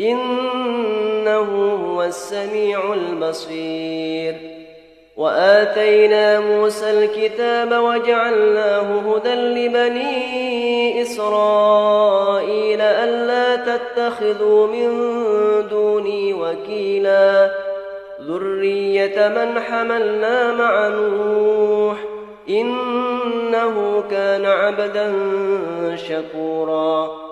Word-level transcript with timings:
إنه 0.00 1.74
هو 1.86 2.02
السميع 2.02 2.94
البصير. 2.94 4.34
وآتينا 5.16 6.40
موسى 6.40 6.90
الكتاب 6.90 7.72
وجعلناه 7.72 9.00
هدى 9.00 9.34
لبني 9.34 11.02
إسرائيل 11.02 12.80
ألا 12.80 13.56
تتخذوا 13.56 14.66
من 14.66 14.88
دوني 15.70 16.34
وكيلا. 16.34 17.50
ذرية 18.22 19.28
من 19.28 19.60
حملنا 19.60 20.52
مع 20.52 20.88
نوح 20.88 21.96
إنه 22.48 24.04
كان 24.10 24.46
عبدا 24.46 25.14
شكورا. 25.96 27.31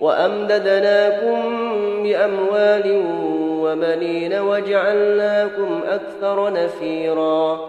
وأمددناكم 0.00 1.42
بأموال 2.02 3.02
وبنين 3.62 4.38
وجعلناكم 4.38 5.80
أكثر 5.88 6.52
نفيرا. 6.52 7.60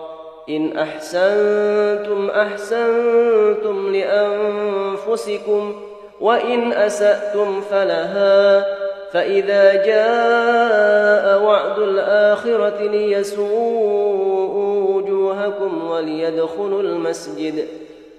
إن 0.49 0.77
أحسنتم 0.77 2.29
أحسنتم 2.29 3.95
لأنفسكم 3.95 5.75
وإن 6.21 6.73
أسأتم 6.73 7.61
فلها. 7.61 8.65
فإذا 9.11 9.73
جاء 9.73 11.43
وعد 11.43 11.79
الآخرة 11.79 12.81
ليسوءوا 12.81 14.49
وجوهكم 14.95 15.89
وليدخلوا 15.91 16.81
المسجد. 16.81 17.67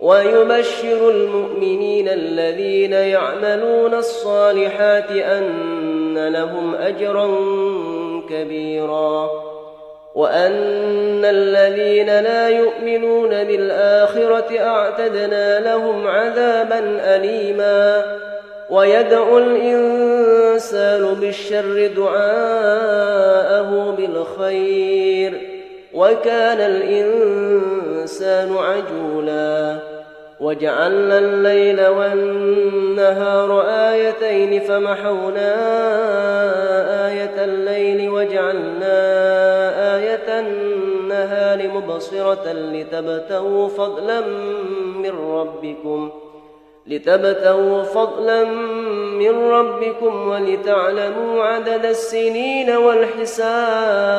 ويبشر 0.00 1.10
المؤمنين 1.10 2.08
الذين 2.08 2.92
يعملون 2.92 3.94
الصالحات 3.94 5.10
أن 5.10 6.28
لهم 6.28 6.74
أجرا 6.74 7.28
كبيرا 8.30 9.30
وأن 10.14 11.24
الذين 11.24 12.06
لا 12.06 12.48
يؤمنون 12.48 13.44
بالآخرة 13.44 14.58
أعتدنا 14.60 15.60
لهم 15.60 16.06
عذابا 16.06 16.78
أليما 17.16 18.04
ويدعو 18.70 19.38
الإنسان 19.38 21.14
بالشر 21.14 21.86
دعاءه 21.96 23.16
بالخير 23.98 25.40
وكان 25.94 26.60
الإنسان 26.60 28.56
عجولا 28.56 29.78
وجعلنا 30.40 31.18
الليل 31.18 31.86
والنهار 31.86 33.62
آيتين 33.68 34.60
فمحونا 34.60 35.54
آية 37.08 37.44
الليل 37.44 38.10
وجعلنا 38.10 38.98
آية 39.96 40.40
النهار 40.40 41.68
مبصرة 41.68 42.52
لتبتغوا 42.52 43.68
فضلا 43.68 44.20
من 44.96 45.12
ربكم 45.30 46.10
لتبتغوا 46.86 47.82
فضلا 47.82 48.44
من 49.18 49.50
ربكم 49.50 50.28
ولتعلموا 50.28 51.44
عدد 51.44 51.84
السنين 51.84 52.70
والحساب 52.76 54.18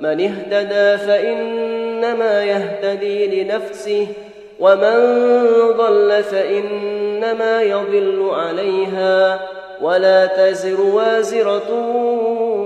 من 0.00 0.20
اهتدى 0.20 1.06
فإنما 1.06 2.44
يهتدي 2.44 3.44
لنفسه 3.44 4.06
ومن 4.60 4.96
ضل 5.76 6.22
فإنما 6.22 7.62
يضل 7.62 8.30
عليها 8.32 9.40
ولا 9.82 10.26
تزر 10.26 10.80
وازرة 10.80 11.70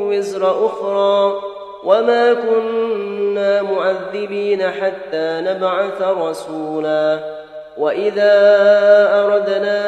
وزر 0.09 0.67
أخرى. 0.67 1.41
وما 1.85 2.35
كنا 2.35 3.63
معذبين 3.63 4.63
حتى 4.63 5.41
نبعث 5.45 6.03
رسولا. 6.03 7.19
وإذا 7.79 8.33
أردنا 9.25 9.79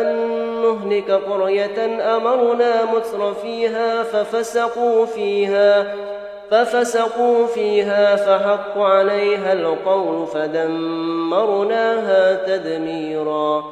أن 0.00 0.16
نهلك 0.62 1.10
قرية 1.10 2.04
أمرنا 2.16 2.84
متر 2.84 3.34
فيها 3.42 4.02
ففسقوا 4.02 5.06
فيها. 5.06 5.94
ففسقوا 6.54 7.46
فيها 7.46 8.16
فحق 8.16 8.78
عليها 8.78 9.52
القول 9.52 10.26
فدمرناها 10.26 11.76
تدميرا 12.46 13.64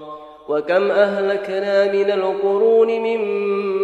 وكم 0.49 0.91
أهلكنا 0.91 1.93
من 1.93 2.11
القرون 2.11 2.89
من 2.89 3.23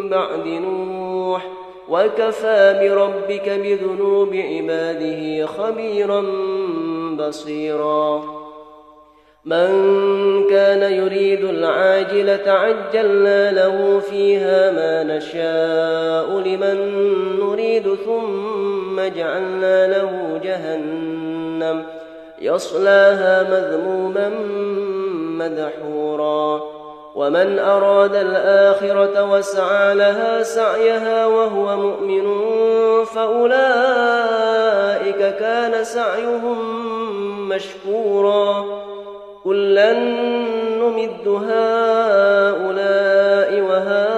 بعد 0.08 0.46
نوح 0.46 1.46
وكفى 1.88 2.78
بربك 2.82 3.48
بذنوب 3.48 4.34
عباده 4.34 5.46
خبيرا 5.46 6.24
بصيرا 7.18 8.38
من 9.44 9.68
كان 10.50 10.92
يريد 10.92 11.44
العاجلة 11.44 12.52
عجلنا 12.52 13.52
له 13.52 13.98
فيها 13.98 14.70
ما 14.70 15.16
نشاء 15.16 16.38
لمن 16.38 16.78
نريد 17.40 17.94
ثم 18.98 19.14
جعلنا 19.14 19.86
له 19.86 20.40
جهنم 20.42 21.82
يصلاها 22.38 23.42
مذموما 23.42 24.28
مدحورا. 25.38 26.62
ومن 27.14 27.58
أراد 27.58 28.14
الآخرة 28.14 29.32
وسعى 29.32 29.94
لها 29.94 30.42
سعيها 30.42 31.26
وهو 31.26 31.76
مؤمن 31.76 32.24
فأولئك 33.04 33.58
كان 35.36 35.84
سعيهم 35.84 36.58
مشكورا. 37.48 38.64
كلا 39.44 39.92
نمد 39.92 41.28
هؤلاء 41.28 42.70
وهؤلاء 43.60 44.17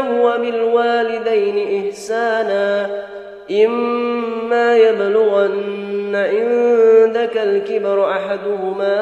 إياه 0.00 0.22
وبالوالدين 0.22 1.86
إحسانا 1.88 2.90
إما 3.50 4.76
يبلغن 4.76 6.14
عندك 6.14 7.36
الكبر 7.36 8.10
أحدهما 8.10 8.96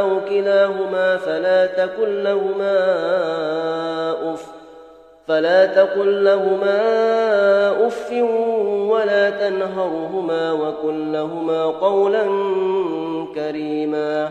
أو 0.00 0.20
كلاهما 0.28 1.16
فلا 1.16 1.66
تكن 1.66 2.22
لهما 2.22 2.74
أف 4.32 4.46
فلا 5.28 5.66
تقل 5.66 6.24
لهما 6.24 7.86
أف 7.86 8.12
ولا 8.90 9.30
تنهرهما 9.30 10.52
وقل 10.52 11.12
لهما 11.12 11.64
قولا 11.64 12.24
كريما. 13.34 14.30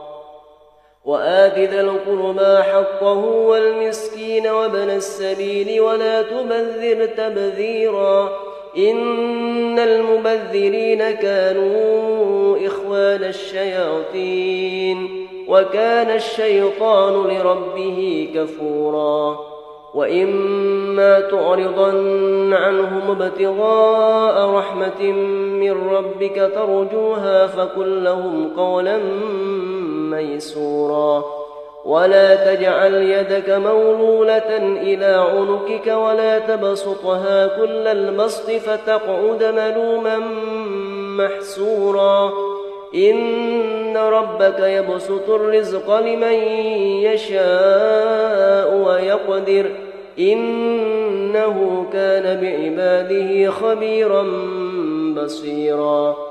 وآت 1.05 1.59
ذا 1.59 1.81
القربى 1.81 2.63
حقه 2.63 3.25
والمسكين 3.25 4.47
وابن 4.47 4.89
السبيل 4.89 5.81
ولا 5.81 6.21
تبذر 6.21 7.05
تبذيرا 7.05 8.29
إن 8.77 9.79
المبذرين 9.79 11.11
كانوا 11.11 12.67
إخوان 12.67 13.23
الشياطين 13.23 15.27
وكان 15.47 16.15
الشيطان 16.15 17.13
لربه 17.13 18.29
كفورا 18.35 19.39
وإما 19.93 21.19
تعرضن 21.19 22.53
عنهم 22.53 23.21
ابتغاء 23.21 24.49
رحمة 24.49 25.11
من 25.61 25.71
ربك 25.71 26.51
ترجوها 26.55 27.47
فقل 27.47 28.03
لهم 28.03 28.51
قولا 28.57 28.99
ميسورا. 30.11 31.23
ولا 31.85 32.55
تجعل 32.55 32.93
يدك 32.93 33.49
مولولة 33.49 34.57
إلى 34.57 35.05
عنقك 35.05 35.87
ولا 35.87 36.39
تبسطها 36.39 37.47
كل 37.47 37.87
البسط 37.87 38.51
فتقعد 38.51 39.43
ملوما 39.43 40.17
محسورا. 41.17 42.31
إن 42.95 43.97
ربك 43.97 44.59
يبسط 44.59 45.29
الرزق 45.29 45.99
لمن 45.99 46.33
يشاء 47.03 48.75
ويقدر. 48.75 49.71
إنه 50.19 51.85
كان 51.93 52.41
بعباده 52.41 53.51
خبيرا 53.51 54.25
بصيرا. 55.15 56.30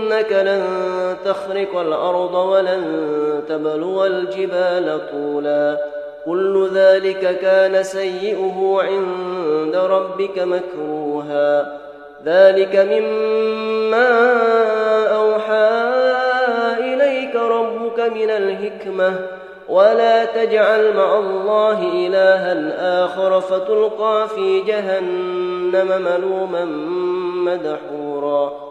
إنك 0.11 0.31
لن 0.31 0.63
تخرق 1.25 1.79
الأرض 1.79 2.33
ولن 2.33 2.83
تبلغ 3.49 4.05
الجبال 4.05 5.01
طولا. 5.11 5.77
كل 6.25 6.69
ذلك 6.73 7.39
كان 7.41 7.83
سيئه 7.83 8.77
عند 8.81 9.75
ربك 9.75 10.39
مكروها. 10.39 11.77
ذلك 12.25 12.75
مما 12.75 14.33
أوحى 15.15 15.69
إليك 16.79 17.35
ربك 17.35 17.99
من 17.99 18.29
الحكمة. 18.29 19.13
ولا 19.69 20.25
تجعل 20.25 20.93
مع 20.95 21.19
الله 21.19 22.07
إلها 22.07 23.05
آخر 23.05 23.41
فتلقى 23.41 24.27
في 24.35 24.61
جهنم 24.61 26.01
ملوما 26.01 26.65
مدحورا. 27.45 28.70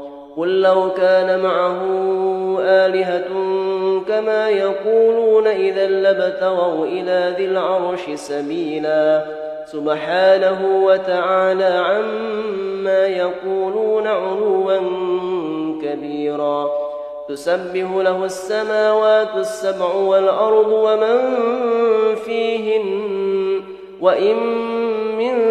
قل 0.37 0.61
لو 0.61 0.89
كان 0.97 1.39
معه 1.39 1.81
آلهة 2.59 3.29
كما 4.07 4.49
يقولون 4.49 5.47
إذا 5.47 5.87
لابتغوا 5.87 6.85
إلى 6.85 7.35
ذي 7.37 7.45
العرش 7.45 8.09
سبيلا. 8.15 9.25
سبحانه 9.65 10.83
وتعالى 10.85 11.63
عما 11.63 13.05
يقولون 13.07 14.07
علوا 14.07 14.77
كبيرا. 15.83 16.69
تسبح 17.29 17.95
له 17.95 18.25
السماوات 18.25 19.35
السبع 19.35 19.93
والأرض 19.93 20.67
ومن 20.67 21.19
فيهن 22.15 23.61
وإن 24.01 24.35
من 25.17 25.50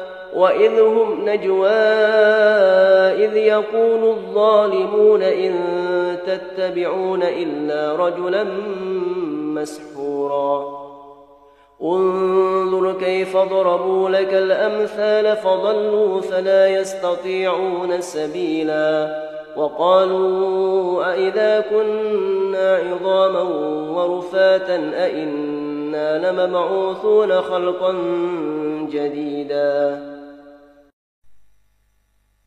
وإذ 0.35 0.79
هم 0.79 1.29
نجوى 1.29 1.69
إذ 3.25 3.37
يقول 3.37 4.03
الظالمون 4.03 5.21
إن 5.21 5.53
تتبعون 6.25 7.23
إلا 7.23 7.95
رجلا 8.05 8.43
مسحورا 9.53 10.81
انظر 11.83 12.93
كيف 12.93 13.37
ضربوا 13.37 14.09
لك 14.09 14.33
الأمثال 14.33 15.37
فضلوا 15.37 16.21
فلا 16.21 16.67
يستطيعون 16.67 18.01
سبيلا 18.01 19.21
وقالوا 19.57 21.13
أئذا 21.13 21.59
كنا 21.59 22.75
عظاما 22.75 23.41
ورفاتا 23.91 24.91
أئنا 25.05 26.31
لمبعوثون 26.31 27.41
خلقا 27.41 27.95
جديدا 28.91 30.01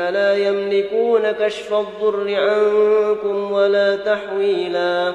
فلا 0.00 0.34
يملكون 0.36 1.30
كشف 1.30 1.74
الضر 1.74 2.34
عنكم 2.34 3.52
ولا 3.52 3.96
تحويلا. 3.96 5.12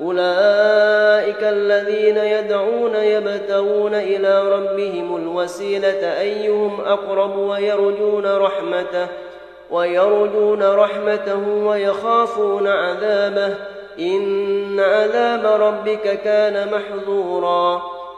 أولئك 0.00 1.42
الذين 1.42 2.16
يدعون 2.16 2.94
يبتغون 2.94 3.94
إلى 3.94 4.48
ربهم 4.48 5.16
الوسيلة 5.16 6.20
أيهم 6.20 6.80
أقرب 6.80 7.38
ويرجون 7.38 8.26
رحمته 8.26 9.06
ويرجون 9.70 10.62
رحمته 10.62 11.48
ويخافون 11.48 12.66
عذابه. 12.66 13.54
إن 13.98 14.80
عذاب 14.80 15.62
ربك 15.62 16.20
كان 16.24 16.68
محظورا. 16.72 17.95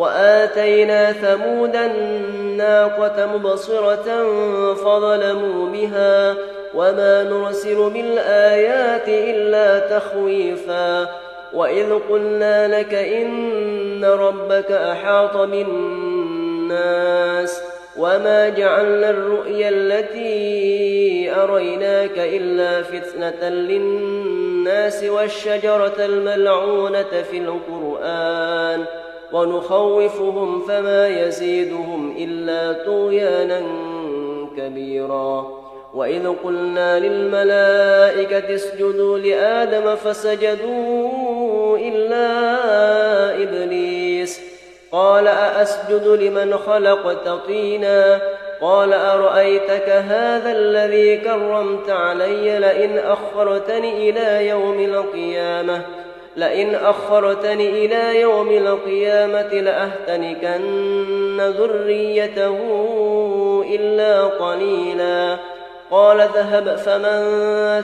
وآتينا 0.00 1.12
ثمود 1.12 1.76
الناقة 1.76 3.26
مبصرة 3.26 4.24
فظلموا 4.74 5.68
بها 5.68 6.34
وما 6.74 7.22
نرسل 7.22 7.90
بالآيات 7.90 9.08
إلا 9.08 9.98
تخويفا 9.98 11.08
وإذ 11.52 11.98
قلنا 12.10 12.78
لك 12.80 12.94
إن 12.94 14.04
ربك 14.04 14.72
أحاط 14.72 15.36
بالناس 15.36 16.90
وما 17.96 18.48
جعلنا 18.48 19.10
الرؤيا 19.10 19.68
التي 19.68 21.30
أريناك 21.34 22.18
إلا 22.18 22.82
فتنة 22.82 23.48
للناس 23.48 25.04
والشجرة 25.04 25.96
الملعونة 25.98 27.22
في 27.30 27.38
القرآن 27.38 28.84
ونخوفهم 29.32 30.60
فما 30.60 31.08
يزيدهم 31.08 32.14
إلا 32.18 32.84
طغيانا 32.84 33.62
كبيرا. 34.56 35.60
وإذ 35.94 36.32
قلنا 36.44 36.98
للملائكة 36.98 38.54
اسجدوا 38.54 39.18
لآدم 39.18 39.94
فسجدوا 39.94 41.78
إلا 41.78 42.26
إبليس. 43.42 44.40
قال 44.92 45.26
أأ 45.26 45.62
أسجد 45.62 46.06
لمن 46.06 46.56
خلقت 46.56 47.28
طينا؟ 47.46 48.20
قال 48.60 48.92
أرأيتك 48.92 49.88
هذا 49.88 50.52
الذي 50.52 51.16
كرمت 51.16 51.90
علي 51.90 52.58
لئن 52.58 52.98
أخرتني 52.98 54.10
إلى 54.10 54.48
يوم 54.48 54.80
القيامة؟ 54.80 55.99
لئن 56.40 56.74
أخرتني 56.74 57.68
إلى 57.68 58.20
يوم 58.20 58.50
القيامة 58.50 59.54
لأهتنكن 59.54 61.40
ذريته 61.40 62.58
إلا 63.74 64.24
قليلا. 64.24 65.38
قال 65.90 66.18
ذهب 66.18 66.76
فمن 66.76 67.20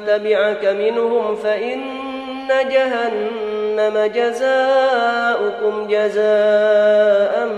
تبعك 0.06 0.64
منهم 0.64 1.36
فإن 1.36 1.80
جهنم 2.48 4.10
جزاؤكم 4.14 5.86
جزاء 5.90 7.48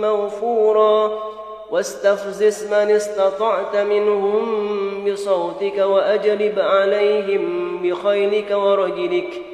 موفورا. 0.00 1.10
واستفزز 1.70 2.72
من 2.72 2.90
استطعت 2.90 3.76
منهم 3.76 4.44
بصوتك 5.04 5.78
وأجلب 5.78 6.58
عليهم 6.58 7.78
بخيلك 7.82 8.50
ورجلك. 8.50 9.49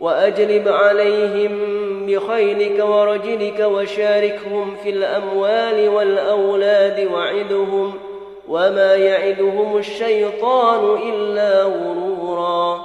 وأجلب 0.00 0.68
عليهم 0.68 1.60
بخيلك 2.06 2.84
ورجلك 2.84 3.60
وشاركهم 3.60 4.76
في 4.82 4.90
الأموال 4.90 5.88
والأولاد 5.88 7.08
وعدهم 7.12 7.92
وما 8.48 8.94
يعدهم 8.94 9.76
الشيطان 9.76 10.98
إلا 11.12 11.64
غرورا. 11.64 12.80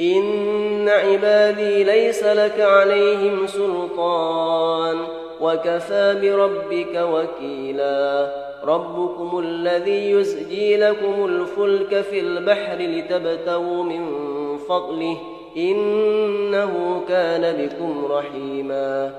إن 0.00 0.88
عبادي 0.88 1.84
ليس 1.84 2.24
لك 2.24 2.60
عليهم 2.60 3.46
سلطان 3.46 4.98
وكفى 5.40 6.18
بربك 6.22 7.06
وكيلا. 7.12 8.32
ربكم 8.64 9.38
الذي 9.38 10.10
يزجي 10.10 10.76
لكم 10.76 11.24
الفلك 11.24 12.00
في 12.00 12.20
البحر 12.20 12.76
لتبتغوا 12.78 13.84
من 13.84 14.06
فضله 14.58 15.16
إنه 15.56 17.02
كان 17.08 17.66
بكم 17.66 18.06
رحيما. 18.10 19.10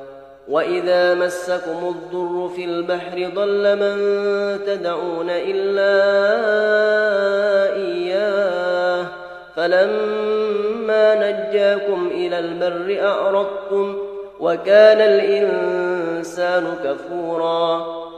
وإذا 0.49 1.13
مسكم 1.13 1.95
الضر 1.95 2.49
في 2.55 2.65
البحر 2.65 3.29
ضل 3.35 3.75
من 3.75 3.97
تدعون 4.65 5.29
إلا 5.29 5.93
إياه. 7.75 9.05
فلما 9.55 11.15
نجاكم 11.15 12.09
إلى 12.11 12.39
البر 12.39 13.07
أعرضتم 13.07 13.97
وكان 14.39 15.01
الإنسان 15.01 16.63
كفورا. 16.83 18.06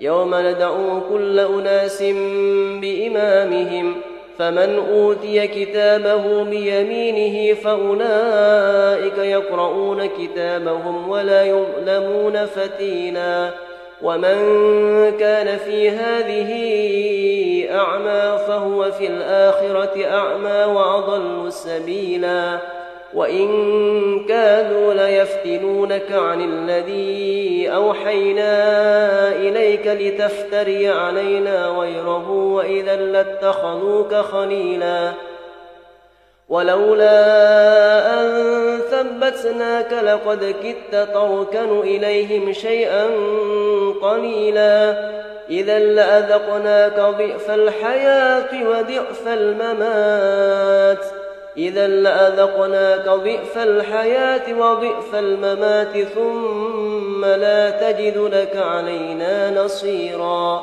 يوم 0.00 0.34
ندعو 0.34 1.00
كل 1.12 1.40
أناس 1.40 2.02
بإمامهم 2.80 3.94
فمن 4.38 4.78
أوتي 4.92 5.46
كتابه 5.46 6.44
بيمينه 6.44 7.54
فأولئك 7.54 9.18
يقرؤون 9.18 10.06
كتابهم 10.06 11.08
ولا 11.08 11.44
يظلمون 11.44 12.46
فتيلا. 12.46 13.50
ومن 14.02 14.36
كان 15.20 15.58
في 15.58 15.90
هذه 15.90 16.50
أعمى 17.74 18.38
فهو 18.46 18.90
في 18.90 19.06
الآخرة 19.06 20.06
أعمى 20.06 20.74
وأضل 20.74 21.52
سبيلا. 21.52 22.58
وإن 23.14 24.26
كادوا 24.28 24.94
ليفتنونك 24.94 26.12
عن 26.12 26.40
الذي 26.40 27.70
أوحينا 27.74 28.52
إليك 29.28 29.86
لتفتري 29.86 30.88
علينا 30.88 31.66
غيره 31.66 32.30
وإذا 32.30 32.96
لاتخذوك 32.96 34.14
خليلا. 34.14 35.12
ولولا 36.48 37.10
أن 38.14 38.78
ثبتناك 38.90 39.92
لقد 39.92 40.54
كدت 40.62 41.08
تركن 41.14 41.80
إليهم 41.80 42.52
شيئا 42.52 43.06
قليلا. 44.02 45.10
إذا 45.50 45.78
لأذقناك 45.78 46.96
ضعف 46.96 47.50
الحياة 47.50 48.68
وضعف 48.68 49.28
الممات. 49.28 51.23
إذا 51.56 51.86
لأذقناك 51.86 53.04
ضعف 53.04 53.58
الحياة 53.58 54.58
وضعف 54.58 55.14
الممات 55.14 56.08
ثم 56.14 57.24
لا 57.24 57.70
تجد 57.70 58.18
لك 58.18 58.56
علينا 58.56 59.64
نصيرا. 59.64 60.62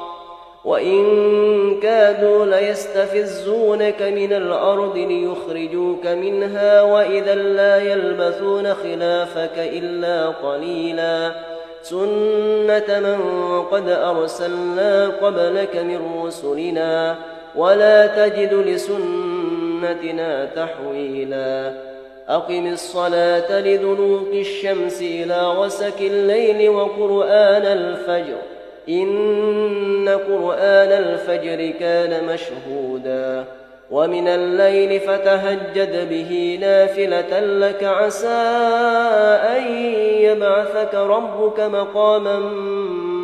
وإن 0.65 1.79
كادوا 1.79 2.45
ليستفزونك 2.45 4.01
من 4.01 4.33
الأرض 4.33 4.97
ليخرجوك 4.97 6.07
منها 6.07 6.81
وإذا 6.81 7.35
لا 7.35 7.77
يلبثون 7.77 8.73
خلافك 8.73 9.57
إلا 9.57 10.27
قليلا. 10.27 11.31
سنة 11.83 12.99
من 12.99 13.19
قد 13.71 13.89
أرسلنا 13.89 15.07
قبلك 15.21 15.75
من 15.75 16.23
رسلنا 16.25 17.15
ولا 17.55 18.07
تجد 18.07 18.53
لسنتنا 19.81 20.45
تحويلا. 20.45 21.73
أقم 22.29 22.67
الصلاة 22.67 23.59
لدلوك 23.59 24.33
الشمس 24.33 25.01
إلى 25.01 25.41
غسك 25.41 26.01
الليل 26.01 26.69
وقرآن 26.69 27.65
الفجر. 27.65 28.37
إن 28.89 30.09
قرآن 30.09 30.91
الفجر 31.03 31.79
كان 31.79 32.27
مشهودا. 32.27 33.45
ومن 33.91 34.27
الليل 34.27 34.99
فتهجد 34.99 36.09
به 36.09 36.57
نافلة 36.61 37.39
لك 37.39 37.83
عسى 37.83 38.41
أن 39.57 39.63
يبعثك 40.21 40.95
ربك 40.95 41.59
مقاما 41.59 42.39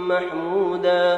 محمودا. 0.08 1.18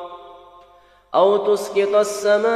أو 1.15 1.37
تسقط 1.37 1.95
السماء 1.95 2.51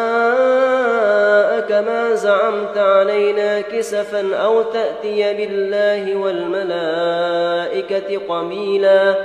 كما 1.59 2.13
زعمت 2.13 2.77
علينا 2.77 3.61
كسفا 3.61 4.35
أو 4.35 4.61
تأتي 4.61 5.33
بالله 5.33 6.15
والملائكة 6.15 8.17
قبيلا 8.29 9.15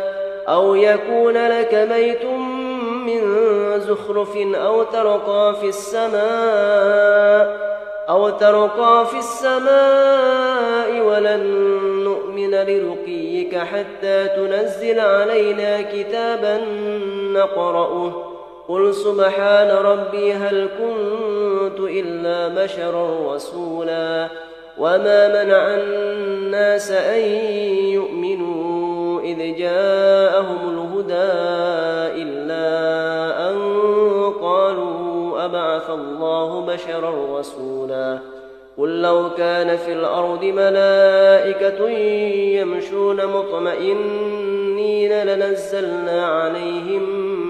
أو 0.49 0.75
يكون 0.75 1.49
لك 1.49 1.75
بيت 1.75 2.25
من 3.07 3.21
زخرف 3.81 4.37
أو 4.37 4.83
ترقى 4.83 5.55
في 5.61 5.69
السماء 5.69 7.71
أو 8.09 8.31
ترقى 8.31 9.07
في 9.07 9.19
السماء 9.19 11.01
ولن 11.01 11.47
نؤمن 12.05 12.51
لرقيك 12.51 13.59
حتى 13.59 14.29
تنزل 14.29 15.01
علينا 15.01 15.83
كتابا 15.83 16.61
نقرأه 17.35 18.31
قل 18.71 18.95
سبحان 18.95 19.71
ربي 19.71 20.33
هل 20.33 20.69
كنت 20.79 21.81
إلا 21.81 22.65
بشرا 22.65 23.35
رسولا 23.35 24.29
وما 24.79 25.45
منع 25.45 25.75
الناس 25.75 26.91
أن 26.91 27.21
يؤمنوا 27.91 29.21
إذ 29.21 29.57
جاءهم 29.57 30.59
الهدى 30.71 31.33
إلا 32.23 32.67
أن 33.51 33.57
قالوا 34.43 35.45
أبعث 35.45 35.91
الله 35.91 36.61
بشرا 36.61 37.39
رسولا 37.39 38.19
قل 38.79 39.03
لو 39.03 39.31
كان 39.39 39.77
في 39.77 39.93
الأرض 39.93 40.45
ملائكة 40.45 41.89
يمشون 42.61 43.27
مطمئنين 43.27 45.13
لنزلنا 45.23 46.27
عليهم 46.27 47.50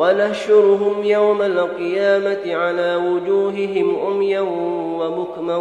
ونحشرهم 0.00 1.04
يوم 1.04 1.42
القيامة 1.42 2.54
على 2.56 2.96
وجوههم 2.96 3.96
عميا 4.06 4.40
وبكما 5.00 5.56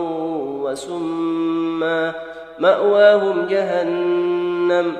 وسما 0.63 2.13
مأواهم 2.59 3.47
جهنم 3.47 4.93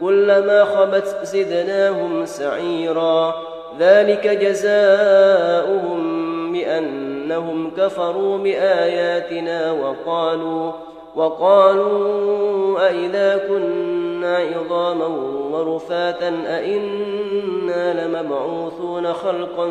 كلما 0.00 0.64
خبت 0.64 1.16
زدناهم 1.22 2.26
سعيرا 2.26 3.34
ذلك 3.80 4.26
جزاؤهم 4.26 6.02
بأنهم 6.52 7.70
كفروا 7.76 8.38
بآياتنا 8.38 9.72
وقالوا 9.72 10.72
وقالوا 11.16 12.86
أئذا 12.88 13.40
كنا 13.48 13.85
عظاما 14.34 15.06
ورفاتا 15.52 16.28
أئنا 16.46 18.06
لمبعوثون 18.06 19.12
خلقا 19.12 19.68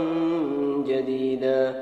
جديدا. 0.88 1.82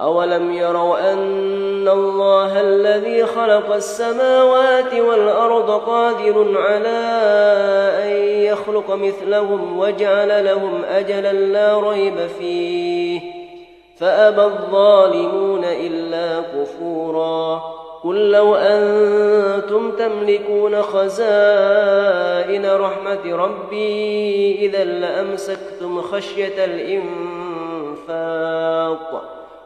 أولم 0.00 0.52
يروا 0.52 1.12
أن 1.12 1.88
الله 1.88 2.60
الذي 2.60 3.26
خلق 3.26 3.74
السماوات 3.74 4.94
والأرض 4.94 5.70
قادر 5.70 6.58
على 6.58 6.98
أن 8.04 8.10
يخلق 8.44 8.90
مثلهم 8.90 9.78
وجعل 9.78 10.44
لهم 10.44 10.84
أجلا 10.84 11.32
لا 11.32 11.90
ريب 11.90 12.16
فيه. 12.38 13.20
فأبى 13.96 14.44
الظالمون 14.44 15.64
إلا 15.64 16.40
كفورا. 16.40 17.77
قل 18.04 18.30
لو 18.30 18.54
أنتم 18.54 19.90
تملكون 19.90 20.82
خزائن 20.82 22.66
رحمة 22.66 23.36
ربي 23.36 24.66
إذا 24.66 24.84
لأمسكتم 24.84 26.02
خشية 26.02 26.64
الإنفاق 26.64 28.08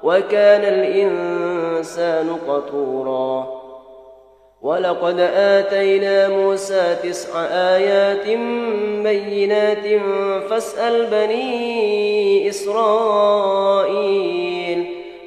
وكان 0.03 0.61
الإنسان 0.61 2.37
قطورا 2.49 3.63
ولقد 4.63 5.21
آتينا 5.35 6.29
موسى 6.29 6.97
تسع 7.03 7.45
آيات 7.51 8.27
بينات 9.03 10.03
فاسأل 10.51 11.07
بني 11.07 12.49
إسرائيل. 12.49 13.93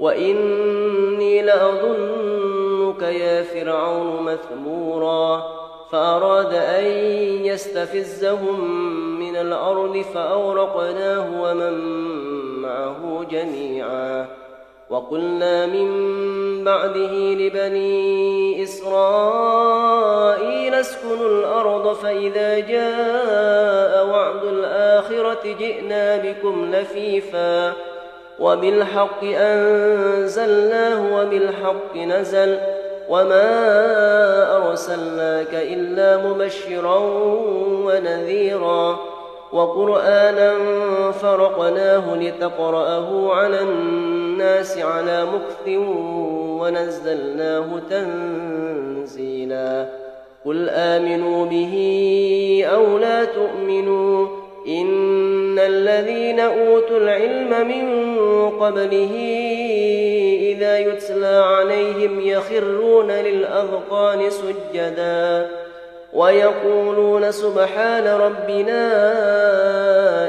وإني 0.00 1.42
لأظنك 1.42 3.02
يا 3.02 3.42
فرعون 3.42 4.22
مثمورا 4.22 5.42
فأراد 5.92 6.54
أن 6.54 6.84
يستفزهم 7.44 8.70
من 9.20 9.36
الأرض 9.36 10.04
فأورقناه 10.14 11.42
ومن 11.42 11.74
معه 12.62 13.26
جميعا 13.30 14.26
وقلنا 14.90 15.66
من 15.66 15.90
بعده 16.64 17.12
لبني 17.14 18.62
إسرائيل 18.62 19.90
اسكنوا 20.74 21.28
الأرض 21.28 21.92
فإذا 21.92 22.58
جاء 22.58 24.06
وعد 24.06 24.44
الآخرة 24.44 25.52
جئنا 25.58 26.16
بكم 26.16 26.70
لفيفا 26.74 27.89
وبالحق 28.40 29.24
أنزلناه 29.24 31.14
وبالحق 31.14 31.96
نزل 31.96 32.58
وما 33.08 33.46
أرسلناك 34.56 35.54
إلا 35.54 36.26
مبشرا 36.26 36.98
ونذيرا 37.84 38.98
وقرآنا 39.52 40.54
فرقناه 41.12 42.14
لتقرأه 42.16 43.34
على 43.34 43.60
الناس 43.60 44.78
على 44.78 45.26
مكث 45.26 45.68
ونزلناه 46.60 47.66
تنزيلا 47.90 49.86
قل 50.44 50.68
آمنوا 50.68 51.46
به 51.46 51.74
أو 52.74 52.98
لا 52.98 53.24
تؤمنوا 53.24 54.26
الذين 55.66 56.40
أوتوا 56.40 56.96
العلم 56.96 57.68
من 57.68 57.86
قبله 58.60 59.14
إذا 60.40 60.78
يتلى 60.78 61.26
عليهم 61.26 62.20
يخرون 62.20 63.10
للأذقان 63.10 64.30
سجداً 64.30 65.60
ويقولون 66.12 67.30
سبحان 67.30 68.06
ربنا 68.06 68.82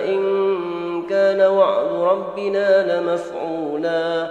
إن 0.06 0.22
كان 1.10 1.41
وعد 1.41 1.91
ربنا 1.91 3.00
لمفعولا 3.00 4.30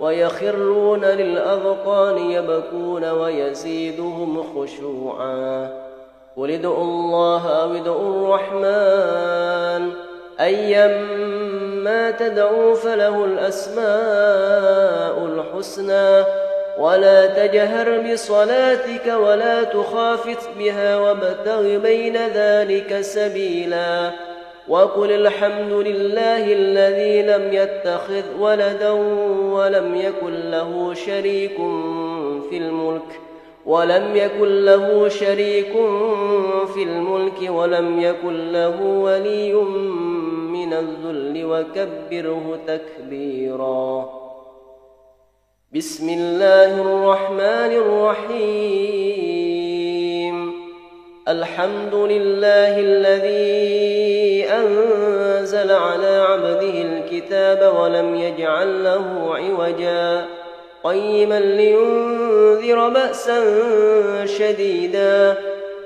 ويخرون 0.00 1.04
للأذقان 1.04 2.18
يبكون 2.18 3.04
ويزيدهم 3.04 4.42
خشوعا 4.42 5.70
قل 6.36 6.50
ادعوا 6.50 6.84
الله 6.84 7.48
أو 7.48 7.74
ادعوا 7.74 8.10
الرحمن 8.10 9.92
أيما 10.40 12.10
تدعوا 12.10 12.74
فله 12.74 13.24
الأسماء 13.24 13.84
الحسنى 15.24 16.24
ولا 16.78 17.26
تجهر 17.26 18.12
بصلاتك 18.12 19.06
ولا 19.06 19.62
تخافت 19.62 20.48
بها 20.58 20.96
وابتغ 20.96 21.78
بين 21.78 22.16
ذلك 22.16 23.00
سبيلا. 23.00 24.10
وقل 24.68 25.12
الحمد 25.12 25.72
لله 25.72 26.52
الذي 26.52 27.22
لم 27.22 27.52
يتخذ 27.52 28.22
ولدا 28.40 28.90
ولم 29.52 29.94
يكن 29.94 30.50
له 30.50 30.94
شريك 30.94 31.56
في 32.50 32.56
الملك 32.58 33.20
ولم 33.66 34.16
يكن 34.16 34.64
له 34.64 35.08
شريك 35.08 35.72
في 36.74 36.82
الملك 36.82 37.50
ولم 37.50 38.00
يكن 38.00 38.52
له 38.52 38.82
ولي 38.82 39.54
من 40.70 40.76
الذل 40.76 41.44
وكبره 41.44 42.58
تكبيراً. 42.66 44.10
بسم 45.74 46.08
الله 46.08 46.80
الرحمن 46.80 47.72
الرحيم. 47.82 48.76
الحمد 51.28 51.94
لله 51.94 52.80
الذي 52.80 54.44
أنزل 54.50 55.70
على 55.72 56.26
عبده 56.28 56.82
الكتاب 56.82 57.76
ولم 57.76 58.14
يجعل 58.14 58.84
له 58.84 59.34
عوجا. 59.34 60.26
قيما 60.84 61.40
لينذر 61.40 62.88
بأسا 62.88 63.40
شديدا. 64.26 65.36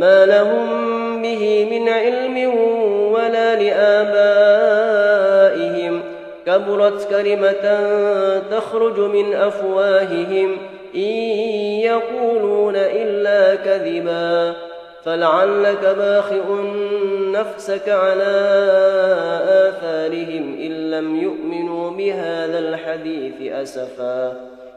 ما 0.00 0.26
لهم 0.26 1.22
به 1.22 1.66
من 1.70 1.88
علم 1.88 2.54
ولا 3.12 3.62
لآبائهم. 3.62 5.20
كبرت 6.46 7.10
كلمة 7.10 7.64
تخرج 8.50 9.00
من 9.00 9.34
أفواههم. 9.34 10.56
إن 10.94 11.00
يقولون 11.80 12.76
إلا 12.76 13.54
كذبا 13.54 14.54
فلعلك 15.04 15.96
باخئ 15.98 16.52
نفسك 17.32 17.88
على 17.88 18.32
آثارهم. 19.68 20.58
إن 20.60 20.90
لم 20.90 21.16
يؤمنوا 21.16 21.90
بهذا 21.90 22.58
الحديث 22.58 23.52
أسفا. 23.52 24.36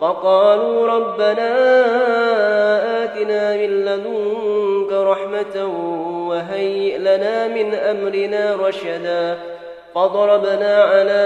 فقالوا 0.00 0.86
ربنا 0.86 1.54
آتنا 3.04 3.56
من 3.56 3.84
لدنك 3.84 4.92
رحمة 4.92 5.66
وهيئ 6.28 6.98
لنا 6.98 7.48
من 7.48 7.74
أمرنا 7.74 8.56
رشدا. 8.68 9.38
فضربنا 9.94 10.82
على 10.82 11.24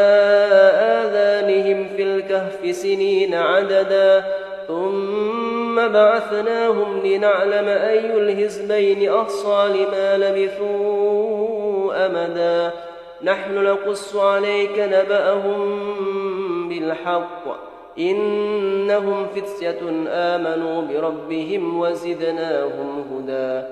آذانهم 1.03 1.89
في 1.97 2.03
الكهف 2.03 2.77
سنين 2.77 3.35
عددا. 3.35 4.25
ثم 4.69 5.89
بعثناهم 5.89 7.01
لنعلم 7.05 7.69
أي 7.69 8.15
الهزبين 8.17 9.15
أحصى 9.15 9.69
لما 9.69 10.17
لبثوا 10.17 12.07
أمدا. 12.07 12.71
نحن 13.23 13.65
نقص 13.65 14.17
عليك 14.17 14.79
نبأهم 14.79 15.89
بالحق. 16.69 17.45
إنهم 18.01 19.27
فتية 19.27 19.79
آمنوا 20.09 20.83
بربهم 20.83 21.81
وزدناهم 21.81 23.05
هدى 23.13 23.67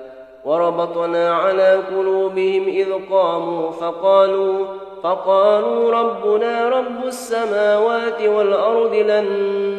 وربطنا 0.45 1.33
على 1.33 1.79
قلوبهم 1.91 2.67
إذ 2.67 2.87
قاموا 3.11 3.71
فقالوا 3.71 4.65
فقالوا 5.03 5.91
ربنا 5.91 6.69
رب 6.69 7.05
السماوات 7.05 8.21
والأرض 8.21 8.95
لن 8.95 9.25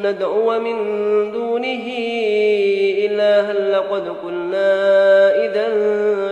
ندعو 0.06 0.58
من 0.58 0.76
دونه 1.32 1.86
إلها 2.98 3.52
لقد 3.52 4.08
قلنا 4.24 4.74
إذا 5.44 5.68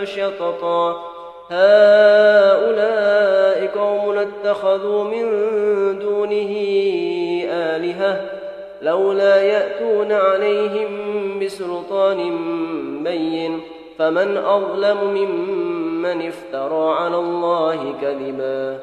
شططا 0.04 0.90
هؤلاء 1.50 3.66
قوم 3.78 4.18
اتخذوا 4.18 5.04
من 5.04 5.24
دونه 5.98 6.54
آلهة 7.58 8.30
لولا 8.82 9.42
يأتون 9.42 10.12
عليهم 10.12 10.88
بسلطان 11.38 12.38
بين 13.04 13.60
فمن 13.98 14.36
أظلم 14.36 14.98
ممن 15.04 16.26
افترى 16.26 16.94
على 16.94 17.16
الله 17.16 17.94
كذبا. 18.02 18.78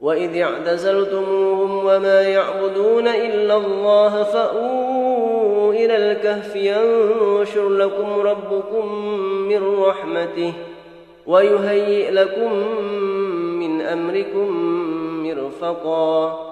وإذ 0.00 0.40
اعتزلتموهم 0.40 1.86
وما 1.86 2.22
يعبدون 2.22 3.08
إلا 3.08 3.56
الله 3.56 4.22
فأووا 4.22 5.72
إلى 5.72 5.96
الكهف 5.96 6.56
ينشر 6.56 7.68
لكم 7.68 8.20
ربكم 8.20 8.94
من 9.48 9.78
رحمته 9.78 10.52
ويهيئ 11.26 12.10
لكم 12.10 12.52
من 13.58 13.80
أمركم 13.80 14.48
مرفقا. 15.26 16.51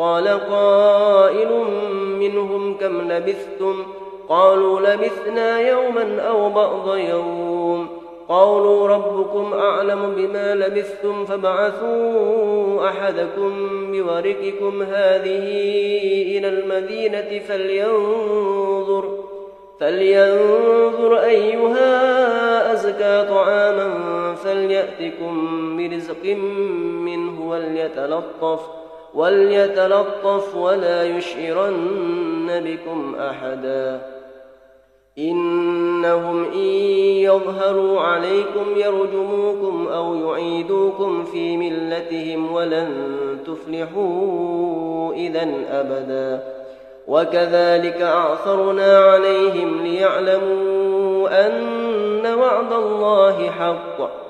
قال 0.00 0.28
قائل 0.28 1.48
منهم 2.18 2.74
كم 2.74 3.12
لبثتم؟ 3.12 3.74
قالوا 4.28 4.80
لبثنا 4.80 5.60
يوما 5.60 6.20
أو 6.20 6.50
بعض 6.50 6.96
يوم. 6.96 7.88
قالوا 8.28 8.88
ربكم 8.88 9.54
أعلم 9.54 10.14
بما 10.16 10.54
لبثتم 10.54 11.24
فابعثوا 11.24 12.88
أحدكم 12.88 13.52
بورقكم 13.92 14.82
هذه 14.82 15.46
إلى 16.38 16.48
المدينة 16.48 17.38
فلينظر 17.48 19.18
فلينظر 19.80 21.18
أيها 21.20 22.72
أزكى 22.72 23.26
طعاما 23.30 23.90
فليأتكم 24.34 25.76
برزق 25.76 26.24
منه 27.04 27.50
وليتلطف 27.50 28.79
وليتلطف 29.14 30.56
ولا 30.56 31.04
يشعرن 31.04 32.46
بكم 32.48 33.14
أحدا. 33.14 34.00
إنهم 35.18 36.44
إن 36.44 36.68
يظهروا 37.22 38.00
عليكم 38.00 38.66
يرجموكم 38.76 39.88
أو 39.88 40.14
يعيدوكم 40.14 41.24
في 41.24 41.56
ملتهم 41.56 42.52
ولن 42.52 42.90
تفلحوا 43.46 45.12
إذا 45.12 45.48
أبدا. 45.70 46.42
وكذلك 47.08 48.02
أعثرنا 48.02 48.98
عليهم 48.98 49.82
ليعلموا 49.82 51.46
أن 51.46 52.26
وعد 52.26 52.72
الله 52.72 53.50
حق. 53.50 54.29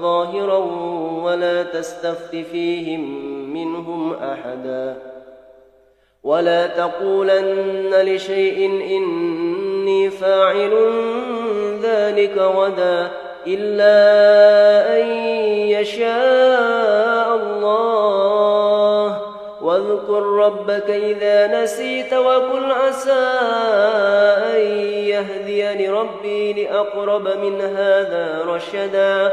ظاهرا 0.00 0.58
ولا 1.24 1.62
تستفت 1.62 2.36
فيهم 2.36 3.26
منهم 3.52 4.14
أحدا. 4.14 4.96
ولا 6.24 6.66
تقولن 6.66 7.94
لشيء 7.94 8.66
إني 8.66 10.10
فاعل 10.10 10.90
ذلك 11.82 12.38
غدا 12.38 13.10
إلا 13.46 13.96
أن 14.96 15.06
يشاء 15.68 17.36
الله. 17.36 19.22
واذكر 19.62 20.22
ربك 20.22 20.90
إذا 20.90 21.62
نسيت 21.62 22.14
وقل 22.14 22.72
عسى 22.72 23.28
أن 24.54 24.60
يهديني 24.90 25.88
ربي 25.88 26.52
لأقرب 26.52 27.28
من 27.28 27.60
هذا 27.60 28.44
رشدا. 28.46 29.32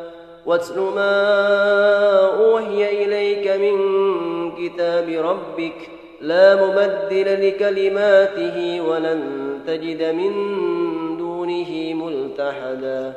واتل 0.45 0.79
ما 0.79 1.15
أوحي 2.45 3.03
إليك 3.03 3.47
من 3.47 3.75
كتاب 4.51 5.09
ربك 5.09 5.89
لا 6.21 6.55
مبدل 6.55 7.47
لكلماته 7.47 8.81
ولن 8.81 9.21
تجد 9.67 10.03
من 10.03 10.31
دونه 11.17 11.93
ملتحدا. 11.93 13.13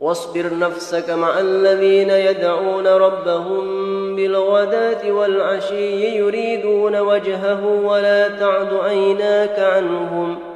واصبر 0.00 0.58
نفسك 0.58 1.10
مع 1.10 1.38
الذين 1.40 2.10
يدعون 2.10 2.86
ربهم 2.86 3.66
بالغداة 4.16 5.12
والعشي 5.12 6.16
يريدون 6.16 6.96
وجهه 7.00 7.66
ولا 7.84 8.28
تعد 8.28 8.74
عيناك 8.74 9.58
عنهم. 9.58 10.55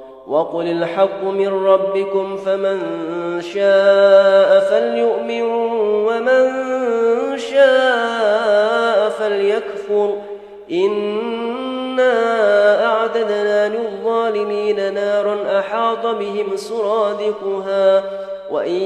وقل 0.31 0.67
الحق 0.67 1.23
من 1.23 1.65
ربكم 1.65 2.37
فمن 2.37 2.79
شاء 3.41 4.59
فليؤمن 4.59 5.41
ومن 6.07 6.43
شاء 7.37 9.09
فليكفر. 9.09 10.15
إنا 10.71 12.15
أعتدنا 12.85 13.69
للظالمين 13.69 14.93
نارا 14.93 15.59
أحاط 15.59 16.05
بهم 16.05 16.55
سرادقها 16.55 18.03
وإن 18.51 18.81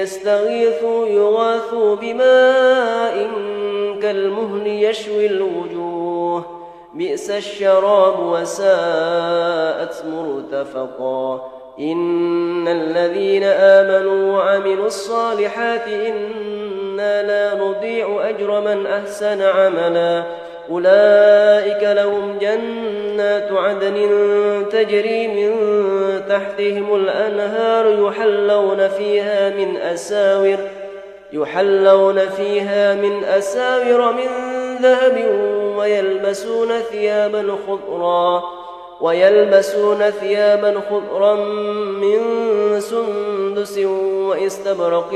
يستغيثوا 0.00 1.06
يغاثوا 1.06 1.96
بماء 1.96 3.30
كالمهل 4.02 4.66
يشوي 4.66 5.26
الوجوه. 5.26 5.89
بئس 6.94 7.30
الشراب 7.30 8.20
وساءت 8.20 10.04
مرتفقا. 10.06 11.50
إن 11.80 12.68
الذين 12.68 13.44
آمنوا 13.44 14.38
وعملوا 14.38 14.86
الصالحات 14.86 15.88
إنا 15.88 17.22
لا 17.22 17.64
نضيع 17.64 18.28
أجر 18.28 18.60
من 18.60 18.86
أحسن 18.86 19.42
عملا. 19.42 20.22
أولئك 20.70 21.82
لهم 21.82 22.38
جنات 22.38 23.52
عدن 23.52 24.08
تجري 24.70 25.28
من 25.28 25.52
تحتهم 26.28 26.94
الأنهار 26.94 28.08
يحلون 28.08 28.88
فيها 28.88 29.50
من 29.50 29.76
أساور 29.76 30.56
يحلون 31.32 32.18
فيها 32.18 32.94
من 32.94 33.24
أساور 33.24 34.12
من 34.12 34.28
ذهب 34.82 35.16
ويلبسون 35.76 36.68
ثيابا 36.78 37.56
خضرا 37.66 38.42
ويلبسون 39.00 40.10
ثيابا 40.10 40.80
خضرا 40.90 41.34
من 41.74 42.20
سندس 42.80 43.78
واستبرق 43.78 45.12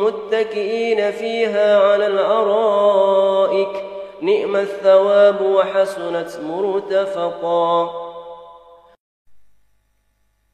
متكئين 0.00 1.10
فيها 1.10 1.78
على 1.78 2.06
الأرائك. 2.06 3.84
نئم 4.22 4.56
الثواب 4.56 5.40
وحسنت 5.40 6.30
مرتفقا. 6.42 7.90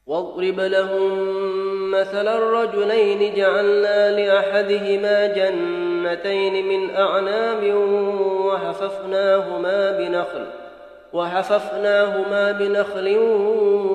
واضرب 0.07 0.59
لهم 0.59 1.11
مثل 1.91 2.27
الرجلين 2.27 3.35
جعلنا 3.35 4.11
لأحدهما 4.11 5.27
جنتين 6.01 6.67
من 6.67 6.95
اعناب 6.95 7.73
وحففناهما 8.45 9.91
بنخل 9.91 10.45
وحففناهما 11.13 12.51
بنخل 12.51 13.17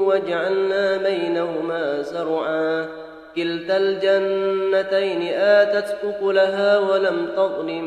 وجعلنا 0.07 0.97
بينهما 0.97 2.03
زرعا. 2.03 2.89
كلتا 3.37 3.77
الجنتين 3.77 5.35
آتت 5.35 5.97
أكلها 6.05 6.79
ولم 6.79 7.29
تظلم 7.37 7.85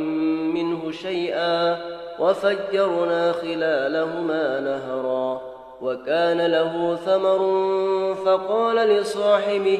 منه 0.54 0.92
شيئا 0.92 1.78
وفجرنا 2.20 3.32
خلالهما 3.32 4.60
نهرا. 4.60 5.42
وكان 5.82 6.46
له 6.46 6.96
ثمر 7.06 7.40
فقال 8.26 8.76
لصاحبه 8.76 9.80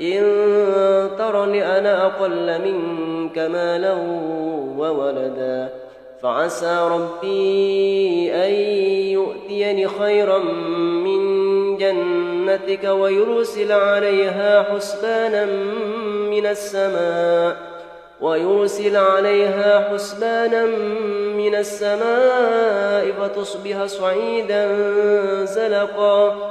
إن 0.00 0.20
ترني 1.18 1.78
أنا 1.78 2.06
أقل 2.06 2.60
منك 2.60 3.38
مالا 3.38 3.92
وولدا 4.78 5.68
فعسى 6.22 6.88
ربي 6.90 8.32
أن 8.34 8.52
يؤتيني 9.12 9.88
خيرا 9.88 10.38
من 11.04 11.20
جنتك 11.76 12.84
ويرسل 12.84 13.72
عليها 13.72 14.62
حسبانا 14.62 15.44
من 16.30 16.46
السماء 16.46 17.56
ويرسل 18.20 18.96
عليها 18.96 19.88
حسبانا 19.92 20.66
من 21.36 21.54
السماء 21.54 23.12
فتصبح 23.12 23.84
صعيدا 23.84 24.74
زلقا 25.44 26.50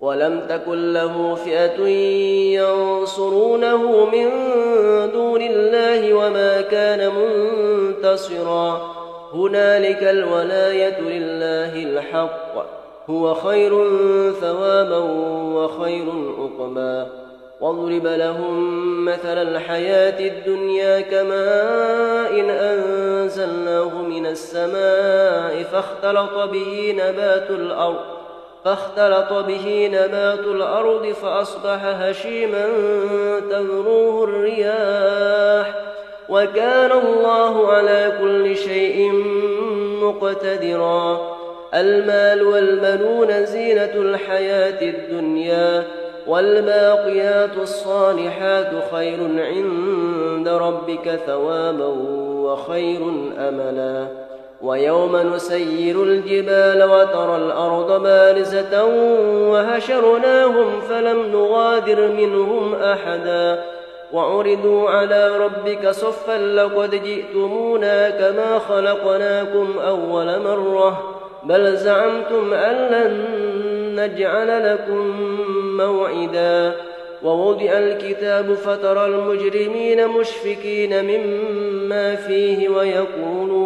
ولم 0.00 0.40
تكن 0.48 0.92
له 0.92 1.34
فئة 1.34 1.86
ينصرونه 2.60 4.04
من 4.04 4.30
دون 5.12 5.42
الله 5.42 6.14
وما 6.14 6.60
كان 6.60 7.10
منتصرا. 7.14 8.96
هنالك 9.32 10.02
الولاية 10.02 11.00
لله 11.00 11.82
الحق. 11.82 12.66
هو 13.10 13.34
خير 13.34 13.70
ثوابا 14.40 14.98
وخير 15.54 16.06
عقبا 16.38 17.06
واضرب 17.60 18.06
لهم 18.06 19.04
مثل 19.04 19.38
الحياة 19.38 20.28
الدنيا 20.28 21.00
كماء 21.00 22.40
إن 22.40 22.50
أنزلناه 22.50 24.02
من 24.02 24.26
السماء 24.26 25.62
فاختلط 25.62 26.50
به 26.52 26.94
نبات 26.98 27.50
الأرض. 27.50 28.25
فاختلط 28.66 29.32
به 29.32 29.90
نبات 29.92 30.38
الأرض 30.38 31.06
فأصبح 31.06 31.84
هشيما 31.84 32.66
تذروه 33.50 34.24
الرياح. 34.24 35.74
وكان 36.28 36.92
الله 36.92 37.72
على 37.72 38.12
كل 38.20 38.56
شيء 38.56 39.12
مقتدرا. 40.02 41.36
المال 41.74 42.42
والبنون 42.42 43.46
زينة 43.46 43.94
الحياة 43.94 44.82
الدنيا 44.82 45.84
والباقيات 46.26 47.56
الصالحات 47.62 48.70
خير 48.92 49.18
عند 49.38 50.48
ربك 50.48 51.20
ثوابا 51.26 51.86
وخير 52.42 53.00
أملا. 53.38 54.25
ويوم 54.62 55.16
نسير 55.16 56.02
الجبال 56.02 56.82
وترى 56.82 57.36
الأرض 57.36 58.02
بارزة 58.02 58.84
وهشرناهم 59.50 60.80
فلم 60.80 61.22
نغادر 61.32 62.08
منهم 62.08 62.74
أحدا. 62.74 63.62
وعرضوا 64.12 64.90
على 64.90 65.36
ربك 65.38 65.90
صفا 65.90 66.38
لقد 66.38 66.90
جئتمونا 66.90 68.10
كما 68.10 68.58
خلقناكم 68.58 69.74
أول 69.86 70.42
مرة. 70.42 71.18
بل 71.42 71.76
زعمتم 71.76 72.54
أن 72.54 72.74
لن 72.74 73.24
نجعل 74.00 74.72
لكم 74.72 75.14
موعدا. 75.76 76.72
ووضع 77.22 77.70
الكتاب 77.78 78.54
فترى 78.54 79.06
المجرمين 79.06 80.08
مشفكين 80.08 81.04
مما 81.04 82.14
فيه 82.14 82.68
ويقولون 82.68 83.65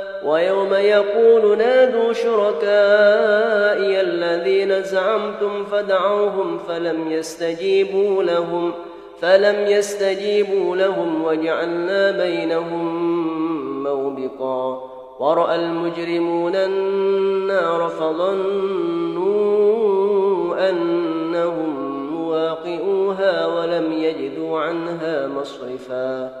ويوم 0.25 0.73
يقول 0.73 1.57
نادوا 1.57 2.13
شركائي 2.13 4.01
الذين 4.01 4.83
زعمتم 4.83 5.65
فدعوهم 5.65 6.57
فلم 6.57 7.11
يستجيبوا 7.11 8.23
لهم 8.23 8.73
فلم 9.21 9.65
يستجيبوا 9.67 10.75
لهم 10.75 11.23
وجعلنا 11.23 12.11
بينهم 12.11 13.83
موبقا. 13.83 14.91
ورأى 15.19 15.55
المجرمون 15.55 16.55
النار 16.55 17.89
فظنوا 17.89 19.31
أنهم 20.69 21.91
مواقئوها 22.13 23.47
ولم 23.47 23.93
يجدوا 23.93 24.59
عنها 24.59 25.27
مصرفا. 25.27 26.40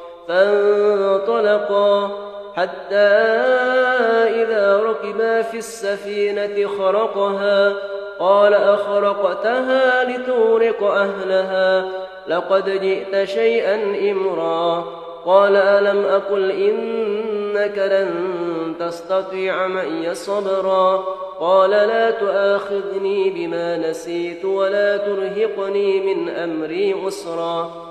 فانطلقا 0.27 2.09
حتى 2.55 2.95
إذا 4.41 4.81
ركبا 4.83 5.41
في 5.41 5.57
السفينة 5.57 6.67
خرقها. 6.77 7.73
قال 8.19 8.53
أخرقتها 8.53 10.03
لتورق 10.03 10.83
أهلها. 10.83 11.85
لقد 12.27 12.69
جئت 12.69 13.23
شيئا 13.23 13.75
إمرا. 14.11 14.85
قال 15.25 15.55
ألم 15.55 16.05
أقل 16.05 16.51
إنك 16.51 17.77
لن 17.77 18.09
تستطيع 18.79 19.67
معي 19.67 20.15
صبرا. 20.15 21.03
قال 21.39 21.69
لا 21.69 22.11
تؤاخذني 22.11 23.29
بما 23.29 23.77
نسيت 23.77 24.45
ولا 24.45 24.97
ترهقني 24.97 26.13
من 26.13 26.29
أمري 26.29 26.95
عسرا 27.05 27.90